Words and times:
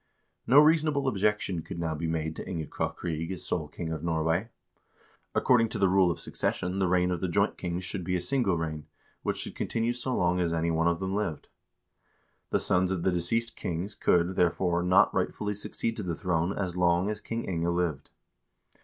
No 0.47 0.57
reasonable 0.59 1.07
objection 1.07 1.61
could 1.61 1.77
now 1.77 1.93
be 1.93 2.07
made 2.07 2.35
to 2.35 2.49
Inge 2.49 2.71
Krokryg 2.71 3.31
as 3.31 3.45
sole 3.45 3.67
king 3.67 3.91
of 3.93 4.03
Norway. 4.03 4.49
According 5.35 5.69
to 5.69 5.77
the 5.77 5.87
rule 5.87 6.09
of 6.09 6.19
succession 6.19 6.79
the 6.79 6.87
reign 6.87 7.11
of 7.11 7.21
the 7.21 7.27
joint 7.27 7.55
kings 7.55 7.83
should 7.85 8.03
be 8.03 8.15
a 8.15 8.19
single 8.19 8.57
reign, 8.57 8.87
which 9.21 9.37
should 9.37 9.53
continue 9.55 9.93
so 9.93 10.15
long 10.15 10.39
as 10.39 10.53
any 10.53 10.71
one 10.71 10.87
of 10.87 10.99
them 10.99 11.13
lived. 11.13 11.49
The 12.49 12.57
sons 12.59 12.89
of 12.89 13.03
the 13.03 13.11
deceased 13.11 13.55
kings 13.55 13.93
could, 13.93 14.35
therefore, 14.35 14.81
not 14.81 15.13
rightfully 15.13 15.53
succeed 15.53 15.95
to 15.97 16.01
the 16.03 16.15
throne 16.15 16.51
as 16.51 16.75
long 16.75 17.07
as 17.11 17.21
King 17.21 17.43
Inge 17.45 17.67
lived. 17.67 18.09